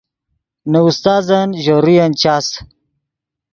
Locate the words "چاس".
2.21-2.47